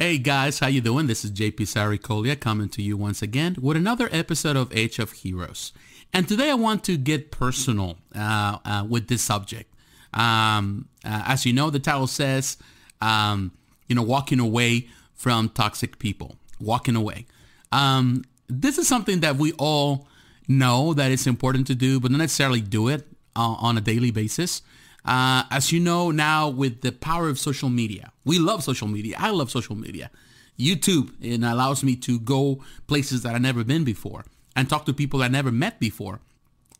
[0.00, 1.06] Hey guys, how you doing?
[1.06, 5.12] This is JP Saricolia coming to you once again with another episode of Age of
[5.12, 5.72] Heroes.
[6.12, 9.72] And today I want to get personal uh, uh, with this subject.
[10.12, 12.56] Um, uh, as you know, the title says,
[13.00, 13.52] um,
[13.88, 17.26] you know, walking away from toxic people, walking away.
[17.70, 20.08] Um, this is something that we all
[20.48, 23.06] know that it's important to do, but not necessarily do it
[23.36, 24.60] uh, on a daily basis.
[25.04, 29.16] Uh, as you know now with the power of social media, we love social media.
[29.18, 30.10] I love social media.
[30.58, 34.92] YouTube it allows me to go places that I've never been before and talk to
[34.92, 36.20] people I never met before.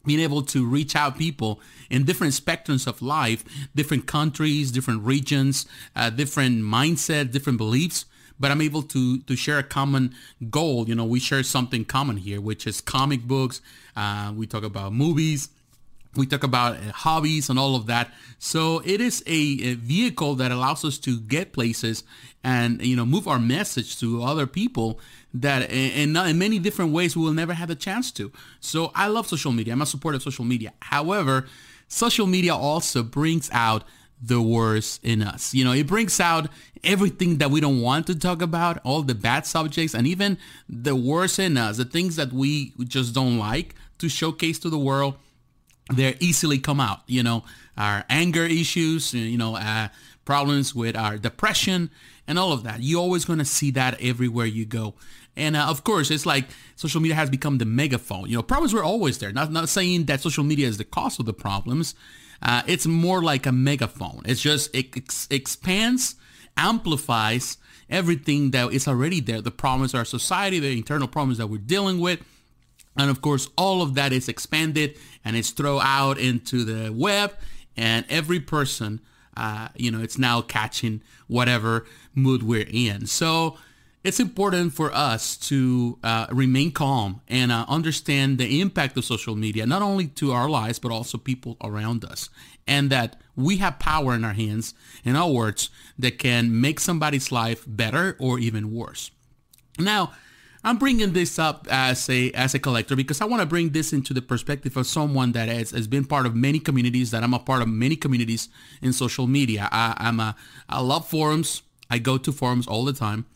[0.07, 3.43] Being able to reach out people in different spectrums of life,
[3.75, 8.05] different countries, different regions, uh, different mindset, different beliefs.
[8.39, 10.15] But I'm able to to share a common
[10.51, 10.89] goal.
[10.89, 13.61] You know, we share something common here, which is comic books.
[13.97, 15.49] Uh, we talk about movies
[16.17, 18.13] we talk about uh, hobbies and all of that.
[18.39, 22.05] So it is a, a, vehicle that allows us to get places
[22.43, 25.01] and you know move our message to other people
[25.33, 28.31] that in, in many different ways we will never have a chance to.
[28.61, 29.73] So I love social media.
[29.73, 30.73] I'm a supporter of social media.
[30.81, 31.47] However,
[31.89, 33.85] social media also brings out
[34.23, 35.53] the worst in us.
[35.53, 36.49] You know, it brings out
[36.83, 40.97] everything that we don't want to talk about, all the bad subjects, and even the
[40.97, 45.17] worst in us, the things that we just don't like to showcase to the world
[45.93, 47.01] they easily come out.
[47.07, 47.45] You know,
[47.77, 49.89] our anger issues, you know, uh,
[50.25, 51.91] problems with our depression
[52.27, 52.83] and all of that.
[52.83, 54.95] You're always going to see that everywhere you go.
[55.37, 58.29] And uh, of course, it's like social media has become the megaphone.
[58.29, 59.33] You know, problems were always there.
[59.33, 61.95] Not not saying that social media is the cause of the problems.
[62.41, 64.23] Uh, it's more like a megaphone.
[64.27, 66.15] It's just it ex- expands,
[66.57, 67.59] amplifies
[67.91, 69.41] everything that is already there.
[69.41, 72.21] The problems our society, the internal problems that we're dealing with
[72.97, 77.35] and of course, all of that is expanded and it's thrown out into the web
[77.77, 79.01] and every person,
[79.37, 83.07] uh, you know, it's now catching whatever mood we're in.
[83.07, 83.57] So
[84.05, 89.35] it's important for us to uh, remain calm and uh, understand the impact of social
[89.35, 92.29] media, not only to our lives, but also people around us.
[92.67, 94.75] And that we have power in our hands,
[95.05, 99.11] in our words, that can make somebody's life better or even worse.
[99.79, 100.13] Now,
[100.65, 103.93] I'm bringing this up as a as a collector because I want to bring this
[103.93, 107.11] into the perspective of someone that has, has been part of many communities.
[107.11, 108.49] That I'm a part of many communities
[108.81, 109.69] in social media.
[109.71, 110.35] I, I'm a
[110.69, 111.63] I love forums.
[111.91, 113.27] I go to forums all the time.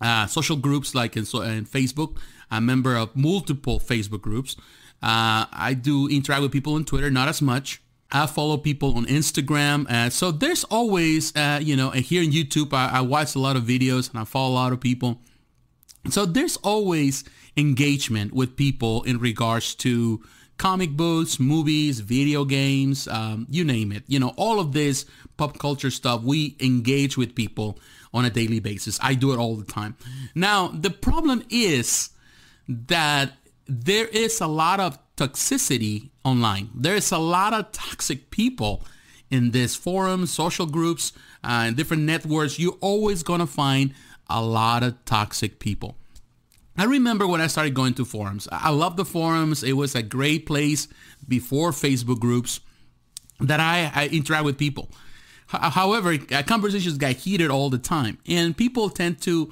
[0.00, 2.16] Uh, social groups like in, so, in Facebook.
[2.50, 4.56] I'm a member of multiple Facebook groups.
[5.02, 7.80] Uh, I do interact with people on Twitter, not as much.
[8.10, 9.90] I follow people on Instagram.
[9.90, 13.38] Uh, so there's always, uh, you know, and here in YouTube, I, I watch a
[13.38, 15.20] lot of videos and I follow a lot of people.
[16.10, 17.24] So there's always
[17.56, 20.22] engagement with people in regards to
[20.58, 24.04] comic books, movies, video games, um, you name it.
[24.06, 25.04] You know, all of this
[25.36, 27.78] pop culture stuff, we engage with people
[28.14, 28.98] on a daily basis.
[29.02, 29.96] I do it all the time.
[30.34, 32.10] Now, the problem is
[32.68, 33.32] that
[33.66, 36.70] there is a lot of toxicity online.
[36.74, 38.84] There is a lot of toxic people
[39.30, 41.12] in this forums, social groups,
[41.42, 42.58] uh, and different networks.
[42.58, 43.92] You're always going to find
[44.28, 45.96] a lot of toxic people.
[46.78, 48.48] I remember when I started going to forums.
[48.52, 49.62] I love the forums.
[49.62, 50.88] It was a great place
[51.26, 52.60] before Facebook groups
[53.40, 54.90] that I, I interact with people.
[55.52, 59.50] H- however, uh, conversations got heated all the time, and people tend to,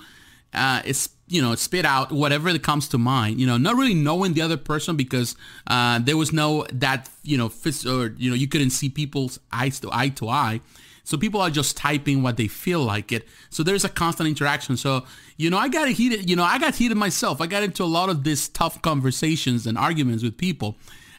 [0.52, 0.82] uh,
[1.26, 3.40] you know, spit out whatever that comes to mind.
[3.40, 5.34] You know, not really knowing the other person because
[5.66, 9.38] uh, there was no that you know, fist, or you know, you couldn't see people's
[9.52, 10.60] eyes to eye to eye.
[11.04, 13.28] So people are just typing what they feel like it.
[13.50, 14.76] So there's a constant interaction.
[14.76, 15.04] So,
[15.36, 17.40] you know, I got heated, you know, I got heated myself.
[17.40, 20.76] I got into a lot of these tough conversations and arguments with people.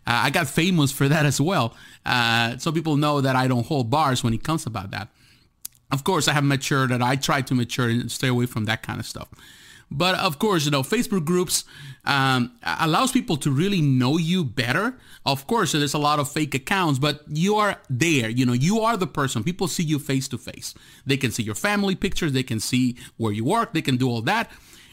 [0.08, 1.76] Uh, I got famous for that as well.
[2.06, 5.10] Uh, so people know that I don't hold bars when it comes about that.
[5.92, 8.82] Of course, I have matured and I try to mature and stay away from that
[8.82, 9.30] kind of stuff.
[9.96, 11.64] But of course, you know, Facebook groups
[12.04, 14.98] um, allows people to really know you better.
[15.26, 18.30] Of course, there's a lot of fake accounts, but you are there.
[18.30, 19.42] You know, you are the person.
[19.44, 20.74] People see you face to face.
[21.06, 22.34] They can see your family pictures.
[22.34, 23.74] They can see where you work.
[23.74, 24.52] They can do all that.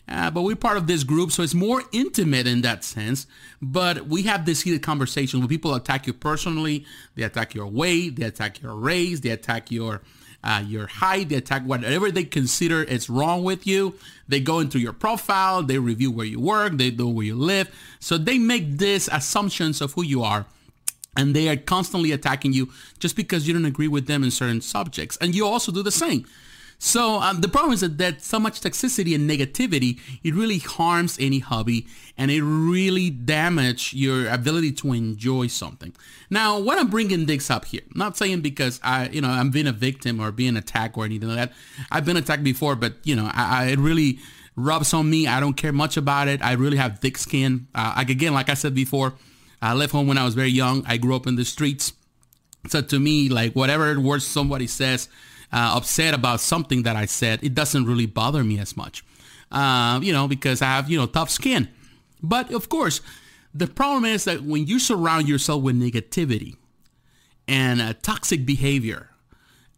[0.09, 3.27] Uh, but we're part of this group, so it's more intimate in that sense.
[3.61, 6.85] But we have this heated conversation where people attack you personally.
[7.17, 8.17] They attack your weight.
[8.17, 9.21] They attack your race.
[9.21, 10.03] They attack your
[10.45, 13.95] uh, your height, they attack whatever they consider is wrong with you.
[14.27, 17.71] They go into your profile, they review where you work, they know where you live.
[18.01, 20.47] So they make these assumptions of who you are
[21.17, 24.61] and they are constantly attacking you just because you don't agree with them in certain
[24.61, 25.19] subjects.
[25.21, 26.27] And you also do the same.
[26.85, 31.17] So um, the problem is that, that so much toxicity and negativity, it really harms
[31.21, 31.87] any hobby
[32.19, 35.95] and it really damage your ability to enjoy something.
[36.29, 39.69] Now, what I'm bringing this up here, not saying because I, you know, I'm being
[39.69, 41.53] a victim or being attacked or anything like that.
[41.93, 44.19] I've been attacked before, but you know, I, I it really
[44.57, 45.29] rubs on me.
[45.29, 46.43] I don't care much about it.
[46.43, 47.69] I really have thick skin.
[47.77, 49.15] Uh, like again, like I said before,
[49.63, 50.83] I left home when I was very young.
[50.89, 51.93] I grew up in the streets.
[52.67, 55.09] So to me, like whatever words somebody says,
[55.53, 59.05] uh, upset about something that I said, it doesn't really bother me as much.
[59.51, 61.69] Uh, you know, because I have, you know, tough skin.
[62.23, 63.01] But of course,
[63.55, 66.57] the problem is that when you surround yourself with negativity
[67.47, 69.11] and uh, toxic behavior,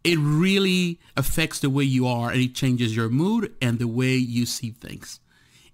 [0.05, 4.15] it really affects the way you are and it changes your mood and the way
[4.15, 5.19] you see things.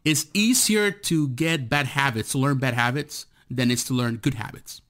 [0.03, 4.35] It's easier to get bad habits, to learn bad habits, than it's to learn good
[4.35, 4.81] habits.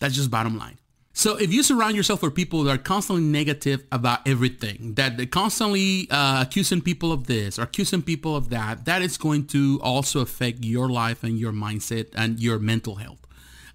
[0.00, 0.78] That's just bottom line.
[1.12, 5.26] So if you surround yourself with people that are constantly negative about everything, that they're
[5.26, 9.80] constantly uh, accusing people of this or accusing people of that, that is going to
[9.82, 13.26] also affect your life and your mindset and your mental health.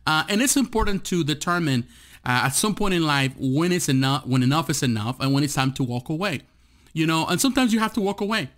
[0.07, 1.85] Uh, and it's important to determine
[2.25, 5.43] uh, at some point in life when it's enough, when enough is enough, and when
[5.43, 6.41] it's time to walk away.
[6.93, 8.49] You know, and sometimes you have to walk away.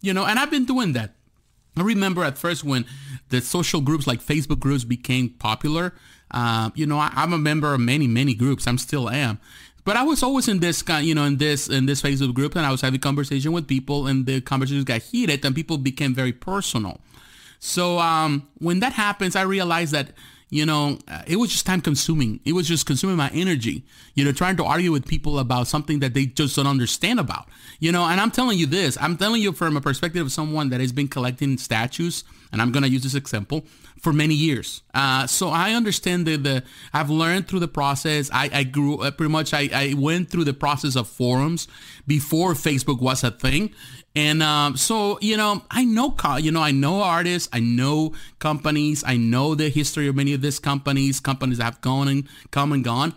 [0.00, 1.14] You know, and I've been doing that.
[1.76, 2.84] I remember at first when
[3.28, 5.94] the social groups like Facebook groups became popular.
[6.30, 8.66] Uh, you know, I, am a member of many, many groups.
[8.66, 9.38] I'm still am.
[9.84, 12.54] But I was always in this kind, you know, in this in this Facebook group,
[12.54, 16.14] and I was having conversation with people, and the conversations got heated, and people became
[16.14, 17.00] very personal.
[17.58, 20.12] So um, when that happens, I realized that
[20.50, 22.40] you know, uh, it was just time consuming.
[22.44, 23.84] It was just consuming my energy,
[24.14, 27.48] you know, trying to argue with people about something that they just don't understand about,
[27.78, 30.70] you know, and I'm telling you this, I'm telling you from a perspective of someone
[30.70, 33.64] that has been collecting statues, and I'm going to use this example,
[34.00, 34.82] for many years.
[34.94, 38.30] Uh, so I understand that the, I've learned through the process.
[38.32, 41.68] I, I grew uh, pretty much, I, I went through the process of forums
[42.06, 43.74] before Facebook was a thing.
[44.16, 49.04] And um, so, you know, I know, you know, I know artists, I know companies,
[49.06, 52.72] I know the history of many of these companies, companies that have gone and come
[52.72, 53.14] and gone.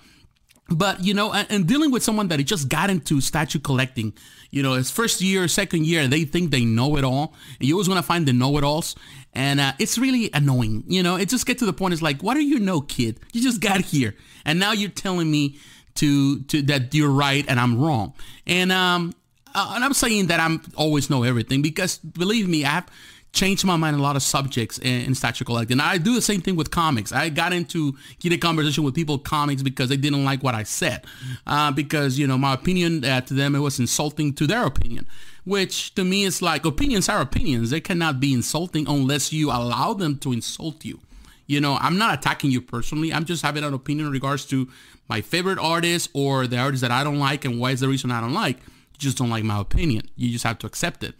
[0.76, 4.14] But, you know, and, and dealing with someone that just got into statue collecting,
[4.52, 7.34] you know, his first year, second year, they think they know it all.
[7.60, 8.96] And you always want to find the know-it-alls.
[9.34, 10.84] And uh, it's really annoying.
[10.88, 11.94] You know, it just gets to the point.
[11.94, 13.20] It's like, what do you know, kid?
[13.34, 14.16] You just got here.
[14.46, 15.58] And now you're telling me
[15.96, 18.14] to, to that you're right and I'm wrong.
[18.46, 19.14] And um,
[19.56, 22.86] uh, and I'm saying that I'm always know everything because believe me, I've
[23.34, 25.80] changed my mind a lot of subjects in, in statue collecting.
[25.80, 27.12] I do the same thing with comics.
[27.12, 31.06] I got into heated conversation with people comics because they didn't like what I said,
[31.48, 35.08] uh, because you know my opinion uh, to them it was insulting to their opinion,
[35.44, 37.72] which to me is like opinions are opinions.
[37.72, 41.00] They cannot be insulting unless you allow them to insult you.
[41.48, 43.12] You know, I'm not attacking you personally.
[43.12, 44.70] I'm just having an opinion in regards to
[45.10, 48.12] my favorite artist or the artist that I don't like and why is the reason
[48.12, 50.10] I don't like You just don't like my opinion.
[50.16, 51.16] You just have to accept it.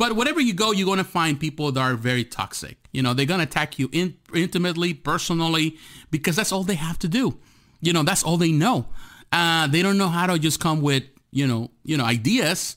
[0.00, 2.78] But wherever you go, you're going to find people that are very toxic.
[2.90, 5.76] You know, they're going to attack you in, intimately, personally,
[6.10, 7.36] because that's all they have to do.
[7.82, 8.86] You know, that's all they know.
[9.30, 11.02] Uh, they don't know how to just come with,
[11.32, 12.76] you know, you know, ideas.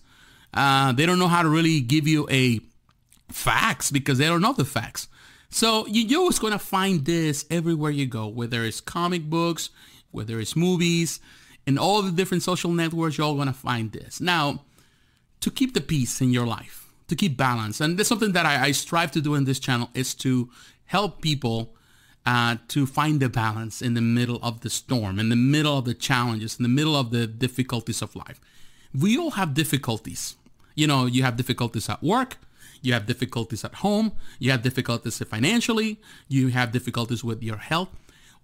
[0.53, 2.59] Uh, they don't know how to really give you a
[3.29, 5.07] facts because they don't know the facts.
[5.49, 9.69] So you're always going to find this everywhere you go, whether it's comic books,
[10.11, 11.21] whether it's movies,
[11.65, 14.19] and all the different social networks, you're all going to find this.
[14.19, 14.65] Now,
[15.39, 18.65] to keep the peace in your life, to keep balance, and that's something that I,
[18.65, 20.49] I strive to do in this channel is to
[20.85, 21.75] help people
[22.25, 25.85] uh, to find the balance in the middle of the storm, in the middle of
[25.85, 28.39] the challenges, in the middle of the difficulties of life.
[28.93, 30.35] We all have difficulties.
[30.75, 32.37] You know, you have difficulties at work,
[32.81, 37.89] you have difficulties at home, you have difficulties financially, you have difficulties with your health.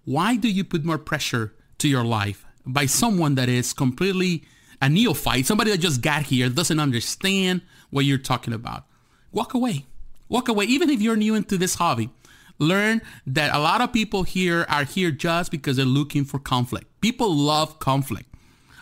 [0.04, 4.44] Why do you put more pressure to your life by someone that is completely
[4.80, 8.84] a neophyte, somebody that just got here, doesn't understand what you're talking about.
[9.32, 9.86] Walk away.
[10.28, 10.64] Walk away.
[10.66, 12.10] Even if you're new into this hobby,
[12.58, 16.86] learn that a lot of people here are here just because they're looking for conflict.
[17.00, 18.26] People love conflict.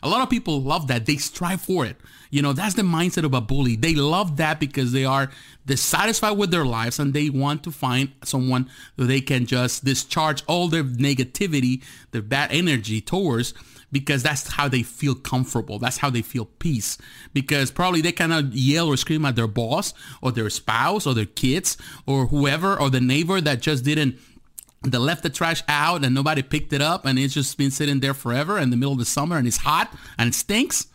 [0.02, 1.06] A lot of people love that.
[1.06, 1.96] They strive for it.
[2.30, 3.74] You know, that's the mindset of a bully.
[3.74, 5.30] They love that because they are
[5.66, 10.42] dissatisfied with their lives and they want to find someone that they can just discharge
[10.46, 13.54] all their negativity, their bad energy towards
[13.90, 15.78] because that's how they feel comfortable.
[15.78, 16.98] That's how they feel peace.
[17.32, 21.26] Because probably they cannot yell or scream at their boss or their spouse or their
[21.26, 21.76] kids
[22.06, 24.18] or whoever or the neighbor that just didn't
[24.82, 28.00] they left the trash out and nobody picked it up and it's just been sitting
[28.00, 30.86] there forever in the middle of the summer and it's hot and it stinks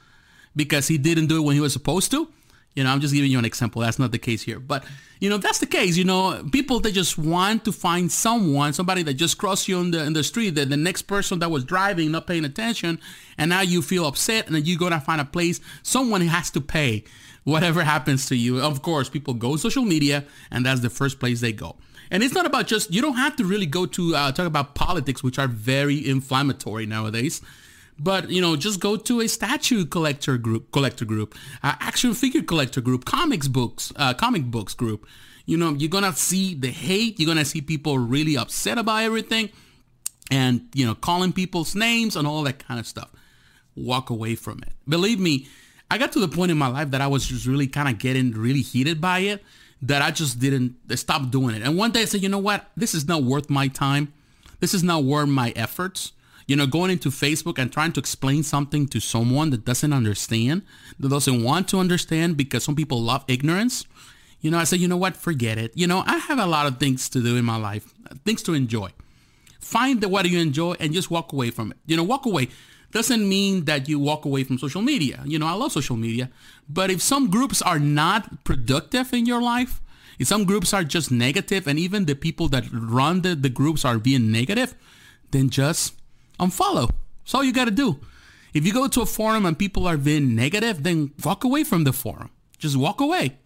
[0.56, 2.30] because he didn't do it when he was supposed to.
[2.76, 3.82] You know, I'm just giving you an example.
[3.82, 4.60] That's not the case here.
[4.60, 4.84] But,
[5.20, 5.96] you know, that's the case.
[5.96, 9.92] You know, people that just want to find someone, somebody that just crossed you in
[9.92, 13.00] the, in the street, that the next person that was driving, not paying attention,
[13.38, 16.50] and now you feel upset and then you're going to find a place, someone has
[16.52, 17.04] to pay
[17.44, 18.60] whatever happens to you.
[18.60, 21.76] Of course, people go social media and that's the first place they go.
[22.10, 24.76] And it's not about just, you don't have to really go to uh, talk about
[24.76, 27.42] politics, which are very inflammatory nowadays
[28.04, 32.42] but you know just go to a statue collector group collector group uh, action figure
[32.42, 35.08] collector group comics books uh, comic books group.
[35.46, 37.20] You know you're gonna see the hate.
[37.20, 39.50] You're gonna see people really upset about everything
[40.30, 43.10] and you know calling people's names and all that kind of stuff.
[43.76, 44.74] Walk away from it.
[44.88, 45.48] Believe me
[45.92, 48.00] i got to the point in my life that i was just really kind of
[48.00, 49.44] getting really heated by it
[49.82, 51.62] that i just didn't stop doing it.
[51.62, 52.70] And one day i said you know what?
[52.76, 54.12] This is not worth my time.
[54.60, 56.14] This is not worth my efforts
[56.48, 60.64] you know, going into Facebook and trying to explain something to someone that doesn't understand,
[61.00, 63.86] that doesn't want to understand because some people love ignorance.
[64.42, 65.72] You know, I say, you know what, forget it.
[65.76, 67.94] You know, I have a lot of things to do in my life,
[68.26, 68.92] things to enjoy.
[69.62, 71.78] Find the what you enjoy and just walk away from it.
[71.86, 72.50] You know, walk away
[72.92, 75.22] doesn't mean that you walk away from social media.
[75.26, 76.30] You know, I love social media,
[76.70, 79.82] but if some groups are not productive in your life,
[80.20, 83.84] if some groups are just negative and even the people that run the, the groups
[83.84, 84.76] are being negative,
[85.32, 85.96] then just
[86.46, 86.90] unfollow.
[87.24, 88.00] That's all you got to do.
[88.54, 91.84] If you go to a forum and people are being negative, then walk away from
[91.84, 92.30] the forum.
[92.60, 93.38] Just walk away.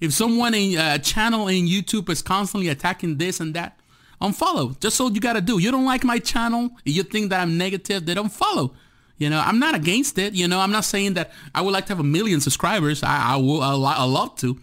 [0.00, 3.78] If someone in a uh, channel in YouTube is constantly attacking this and that,
[4.20, 4.78] unfollow.
[4.80, 5.58] Just all you got to do.
[5.58, 8.74] You don't like my channel, you think that I'm negative, they don't follow.
[9.20, 10.32] You know, I'm not against it.
[10.32, 13.02] You know, I'm not saying that I would like to have a million subscribers.
[13.02, 14.58] I, I will, I, love to.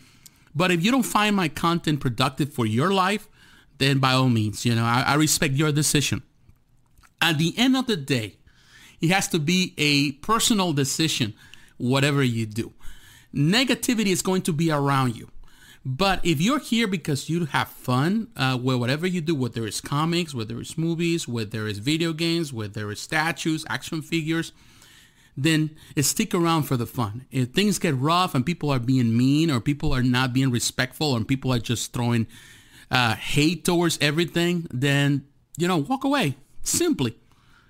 [0.56, 3.28] But if you don't find my content productive for your life,
[3.78, 6.24] then by all means, you know, I, I respect your decision.
[7.22, 8.38] At the end of the day,
[9.02, 11.34] it has to be a personal decision,
[11.78, 12.74] whatever you do.
[13.34, 15.30] Negativity is going to be around you.
[15.86, 19.80] But if you're here because you have fun uh, with whatever you do, whether it's
[19.80, 24.52] comics, whether it's movies, whether it's video games, whether it's statues, action figures,
[25.38, 27.26] then stick around for the fun.
[27.32, 31.16] If things get rough and people are being mean or people are not being respectful
[31.16, 32.28] and people are just throwing
[32.90, 35.26] uh, hate towards everything, then,
[35.58, 36.36] you know, walk away.
[36.68, 37.16] Simply.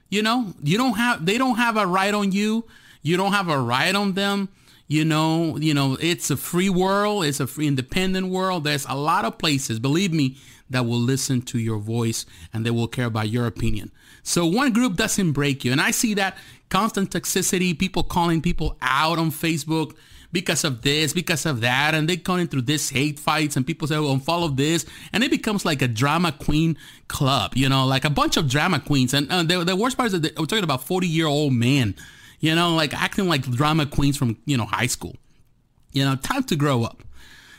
[0.10, 2.66] You know, you don't have they don't have a right on you.
[3.02, 4.50] You don't have a right on them.
[4.88, 8.64] You know, you know, it's a free world, it's a free independent world.
[8.64, 10.38] There's a lot of places, believe me,
[10.70, 13.92] that will listen to your voice and they will care about your opinion.
[14.24, 15.74] So one group doesn't break you.
[15.74, 16.38] And I see that
[16.70, 19.96] constant toxicity, people calling people out on Facebook,
[20.32, 23.88] because of this, because of that, and they going through this hate fights, and people
[23.88, 28.06] say, "Oh, unfollow this," and it becomes like a drama queen club, you know, like
[28.06, 29.14] a bunch of drama queens.
[29.14, 31.96] And uh, the, the worst part is that we're talking about forty year old men,
[32.40, 35.16] you know, like acting like drama queens from you know high school.
[35.94, 37.04] You know, time to grow up.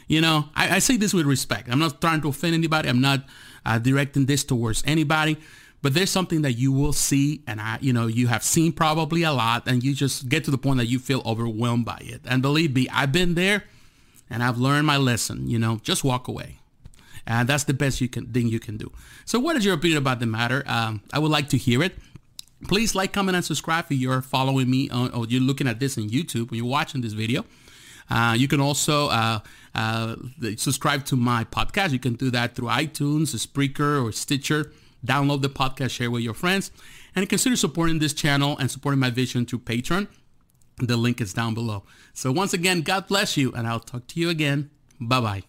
[0.06, 1.68] You know, I, I say this with respect.
[1.70, 2.88] I'm not trying to offend anybody.
[2.88, 3.24] I'm not
[3.64, 5.38] uh, directing this towards anybody
[5.82, 9.22] but there's something that you will see and I, you know, you have seen probably
[9.22, 12.22] a lot and you just get to the point that you feel overwhelmed by it.
[12.24, 13.64] And believe me, I've been there
[14.28, 16.58] and I've learned my lesson, you know, just walk away.
[17.26, 18.90] And that's the best you can thing you can do.
[19.24, 20.62] So what is your opinion about the matter?
[20.66, 21.94] Um, I would like to hear it.
[22.66, 25.96] Please like, comment, and subscribe if you're following me on, or you're looking at this
[25.96, 27.44] on YouTube or you're watching this video.
[28.10, 29.40] Uh, you can also uh,
[29.74, 30.16] uh,
[30.56, 31.92] subscribe to my podcast.
[31.92, 34.72] You can do that through iTunes, Spreaker, or Stitcher.
[35.04, 36.70] Download the podcast, share with your friends,
[37.14, 40.08] and consider supporting this channel and supporting my vision through Patreon.
[40.78, 41.84] The link is down below.
[42.12, 44.70] So once again, God bless you, and I'll talk to you again.
[45.00, 45.42] Bye-bye.